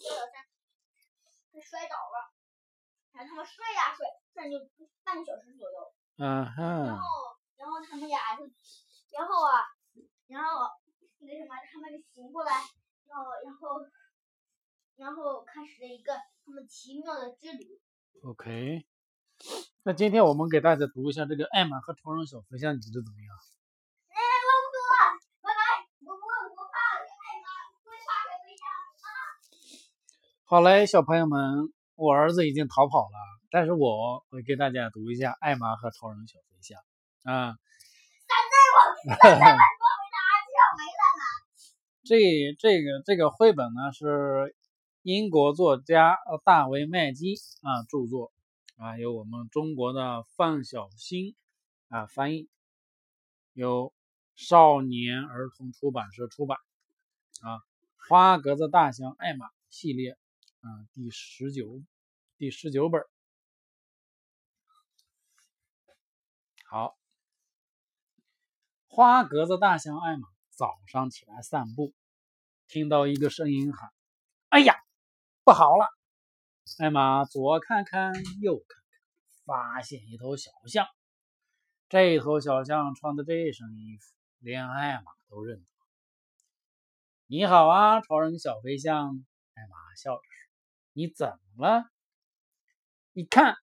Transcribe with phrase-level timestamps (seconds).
[0.00, 0.32] 小小象
[1.52, 2.32] 他摔倒了，
[3.12, 4.56] 然后他们摔呀摔，转就
[5.04, 5.94] 半个小时左右。
[6.16, 8.44] 嗯然后，然后他们俩就，
[9.12, 9.64] 然后啊，
[10.28, 10.68] 然后
[11.18, 12.52] 那个什么，他们就醒过来，
[13.06, 13.80] 然后然后
[14.96, 16.14] 然后开始了一个
[16.44, 17.80] 他们奇妙的之旅。
[18.22, 18.86] OK。
[19.82, 23.36] 那今天我们给大家读一下这个艾玛和超人小飞象，你觉得怎么样？
[24.12, 25.88] 哎，我不读了，拜拜。
[26.04, 27.48] 我不我怕艾玛
[27.80, 28.68] 会怕小飞象。
[30.50, 33.16] 好嘞，小朋友们，我儿子已经逃跑了，
[33.52, 36.80] 但是我会给大家读一下艾玛和超人小飞象
[37.22, 37.54] 啊。
[42.02, 42.16] 这
[42.58, 44.56] 这个这个绘本呢是
[45.02, 48.32] 英国作家呃大卫麦基啊著作
[48.76, 51.36] 啊，由我们中国的范小新
[51.90, 52.48] 啊翻译，
[53.52, 53.92] 由
[54.34, 56.58] 少年儿童出版社出版
[57.40, 57.62] 啊。
[58.08, 60.18] 花格子大象艾玛系列
[60.60, 61.82] 啊第十九
[62.36, 63.02] 第十九本。
[66.68, 66.98] 好，
[68.86, 71.94] 花格子大象艾玛早上起来散步，
[72.68, 73.90] 听到一个声音喊
[74.50, 74.74] ：“哎呀，
[75.44, 75.86] 不好了！”
[76.78, 78.12] 艾玛左看看
[78.42, 79.00] 右看看，
[79.46, 80.86] 发现一头小象。
[81.88, 85.64] 这头小象穿的这身衣服，连艾玛都认得。
[87.26, 89.26] 你好啊，超人小飞象！
[89.54, 90.49] 艾玛笑着说
[91.00, 91.84] ：“你怎么了？”
[93.12, 93.56] 你看，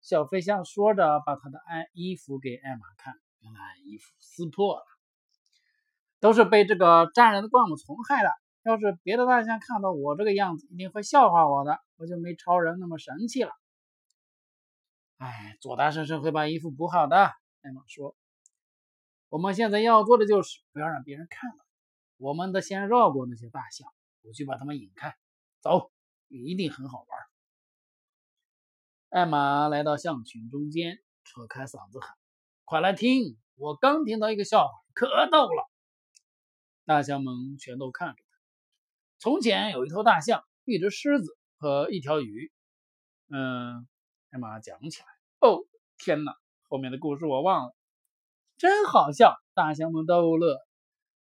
[0.00, 3.14] 小飞象说着，把他的爱衣服给艾玛看。
[3.38, 4.84] 原来衣服撕破了，
[6.18, 8.30] 都是被这个粘人的灌木丛害的。
[8.62, 13.52] 要是别的大象看到我这个样子，一定会笑话我的，我就没超人那么神气了。
[15.18, 17.16] 哎，左大婶婶会把衣服补好的。
[17.16, 18.16] 艾玛说
[19.28, 21.64] ：“我们现在要做的就是不要让别人看到。
[22.16, 23.86] 我们得先绕过那些大象，
[24.22, 25.14] 我去把他们引开。
[25.60, 25.92] 走，
[26.28, 27.08] 一定很好玩。”
[29.10, 32.16] 艾玛来到象群中间，扯开嗓子喊
[32.64, 33.36] ：“快来听！
[33.56, 35.68] 我刚听到一个笑话，可逗了！”
[36.84, 38.38] 大象们全都看着他。
[39.18, 42.52] 从前有一头大象，一只狮子和一条鱼。
[43.28, 43.86] 嗯，
[44.30, 45.06] 艾玛讲起来。
[45.40, 45.64] 哦，
[45.96, 46.36] 天哪！
[46.68, 47.76] 后面的故事我忘了，
[48.56, 49.36] 真好笑！
[49.54, 50.58] 大象们都乐。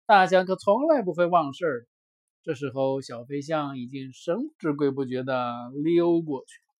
[0.07, 1.89] 大象可从来不会忘事儿。
[2.45, 6.75] 这时候，小飞象已经神不知鬼不觉地溜过去了。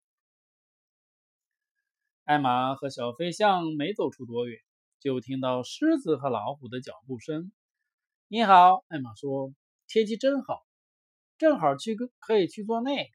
[2.25, 4.59] 艾玛和小飞象没走出多远，
[4.99, 7.53] 就听到狮子和老虎的脚步声。
[8.27, 9.53] “你好，”艾玛说
[9.87, 10.65] ，“天气真好，
[11.37, 13.09] 正好去个可以去做那个。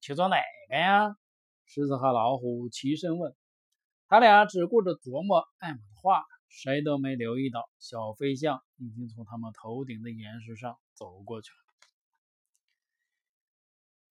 [0.00, 0.36] 去做哪
[0.70, 1.14] 个呀？”
[1.68, 3.36] 狮子和老虎齐声问。
[4.08, 11.71] 他俩只顾着琢磨艾玛的话，谁都没留意到小飞象已经从他们头顶的岩石上走过去了。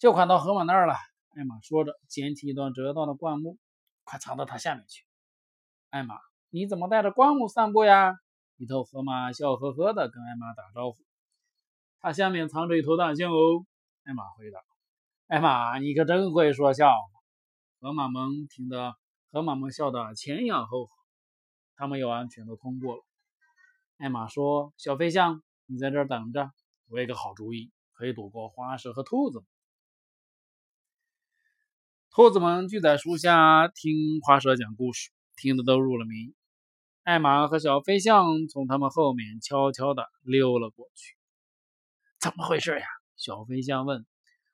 [0.02, 0.96] 就快到河马那儿了，
[1.36, 3.60] 艾玛说着，捡起一段折断的灌木。
[4.04, 5.06] 快藏到它下面去，
[5.92, 6.16] 艾玛，
[6.50, 8.16] 你怎么带着灌木散步呀？
[8.58, 10.98] 一头河马笑呵呵地跟艾玛打招呼。
[12.00, 13.64] 它下面藏着一头大象哦，
[14.04, 14.60] 艾玛回答。
[15.28, 16.92] 艾玛，你可真会说笑。
[17.80, 18.96] 河马们听得，
[19.32, 20.92] 河马们笑得前仰后合。
[21.76, 23.04] 他们又安全地通过了。
[23.98, 26.50] 艾玛说：“小飞象，你在这儿等着，
[26.90, 29.46] 我有个好主意，可以躲过花蛇和兔子。”
[32.14, 36.34] 兔子们聚在树下听花蛇讲故事，听得都入了迷。
[37.04, 41.16] 艾玛和小飞象从他们后面悄悄地溜了过去。
[42.20, 42.86] 怎么回事呀？
[43.16, 44.06] 小飞象问。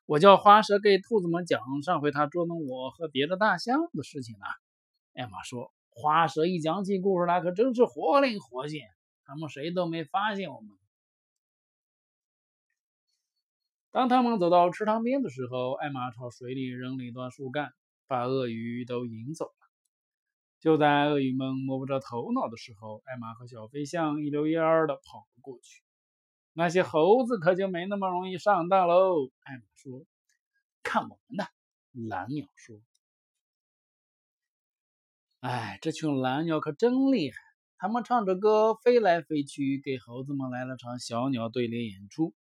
[0.06, 4.46] 我叫花蛇给兔子们讲上回他捉弄我和别的大象的事情呢。
[5.14, 5.72] 艾玛说。
[5.90, 8.82] 花蛇一讲起故事来，可真是活灵活现，
[9.24, 10.70] 他们谁都没发现我们。
[13.90, 17.72] 当他们走到池塘边的时候，艾玛朝水里扔了一段树干，
[18.06, 19.52] 把鳄鱼都引走了。
[20.60, 25.82] 就在鳄鱼们摸不着头脑的时候，艾玛和小飞象一溜烟儿的跑了过去。
[26.52, 29.30] 那些猴子可就没那么容易上当喽。
[29.44, 30.04] 艾玛说
[30.82, 31.46] ：“看我们的！”
[32.08, 32.76] 蓝鸟说
[35.40, 37.36] ：“哎，这群蓝鸟可真厉害，
[37.78, 42.34] 他们唱着歌飞来飞去，给猴子们来了场小鸟对联演出。”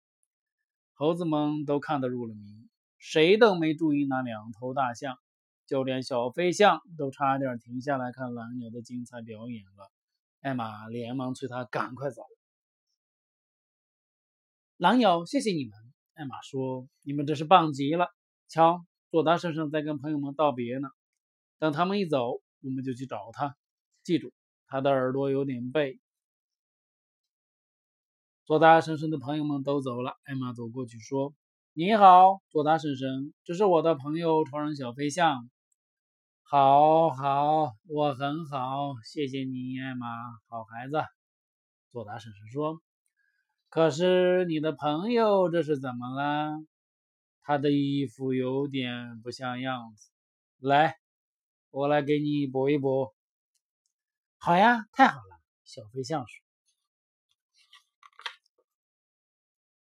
[0.96, 2.68] 猴子们都看得入了迷，
[2.98, 5.18] 谁都没注意那两头大象，
[5.66, 9.90] 就连小飞象都差点停下来看蓝鸟的精彩表演了。
[10.40, 12.22] 艾玛连忙催他赶快走。
[14.76, 15.72] 蓝鸟，谢谢你们！
[16.14, 18.06] 艾玛说：“你们真是棒极了。
[18.46, 20.88] 瞧，佐达先生在跟朋友们道别呢。
[21.58, 23.56] 等他们一走，我们就去找他。
[24.04, 24.32] 记住，
[24.68, 25.98] 他的耳朵有点背。”
[28.46, 31.32] 佐达婶婶的朋友们都走了，艾玛走过去说
[31.72, 35.48] ：“你好，佐达婶婶，这是我的朋友超人小飞象。
[36.42, 40.06] 好好，我很好，谢谢你，艾玛，
[40.48, 41.02] 好孩子。
[41.90, 42.82] 佐达婶婶说
[43.70, 46.52] ：“可是你的朋友这是怎么了？
[47.40, 50.10] 他的衣服有点不像样子。
[50.58, 50.96] 来，
[51.70, 53.14] 我来给你补一补。”
[54.36, 56.43] 好呀，太好了，小飞象说。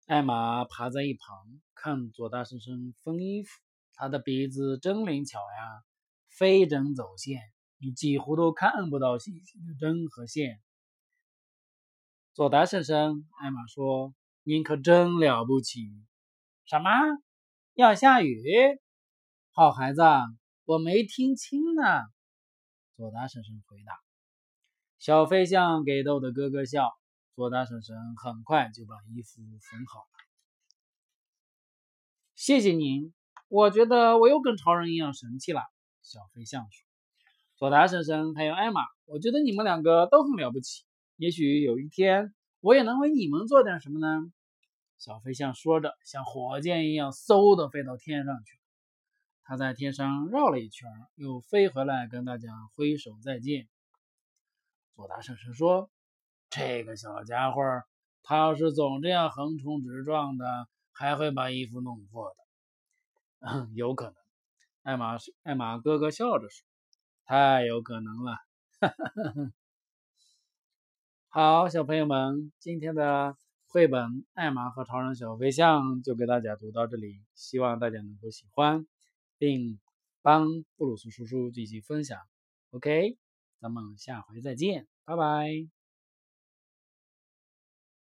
[0.07, 3.49] 艾玛爬在一旁看佐大婶婶缝衣服，
[3.95, 5.83] 她的鼻子真灵巧呀，
[6.29, 7.41] 飞针走线，
[7.79, 10.61] 你几乎都看不到细细的针和线。
[12.35, 14.15] 佐大婶婶，艾玛说
[14.45, 15.81] ：“您可真了不起。”
[16.69, 16.91] 什么？
[17.73, 18.45] 要下雨？
[19.53, 20.03] 好孩子，
[20.67, 21.83] 我没听清呢。
[22.95, 23.95] 佐大婶婶回答。
[24.99, 26.91] 小飞象给逗得咯咯笑。
[27.35, 30.07] 佐达婶婶很快就把衣服缝好了。
[32.37, 33.13] 谢谢您，
[33.49, 35.61] 我觉得我又跟超人一样神气了。
[36.01, 36.87] 小飞象说
[37.59, 40.85] ：“佐达婶婶还有艾玛，我觉得你们两个都很了不起。
[41.17, 44.31] 也许有一天，我也能为你们做点什么呢？”
[44.97, 48.61] 小飞象说着，像火箭一样嗖的飞到天上去
[49.43, 49.57] 他。
[49.57, 53.69] 在天上绕了一圈，又飞回来跟大家挥手再见。
[54.95, 55.91] 佐达婶婶说。
[56.55, 57.61] 这个小家伙，
[58.23, 62.33] 他要是总这样横冲直撞的，还会把衣服弄破
[63.41, 63.69] 的。
[63.75, 64.15] 有可能，
[64.85, 66.65] 艾玛艾玛哥哥笑着说
[67.27, 68.37] ：“太有可能了。”
[68.81, 69.53] 哈哈哈哈
[71.29, 73.37] 好，小朋友们，今天的
[73.67, 74.05] 绘本
[74.35, 78.87] 《艾玛和超人小飞象》就给大家读到这里，希望大家能够喜欢，
[79.39, 79.81] 并
[80.23, 80.47] 帮
[80.77, 82.21] 布鲁斯叔叔进行分享。
[82.71, 83.19] OK，
[83.59, 85.74] 咱们下回再见，拜拜。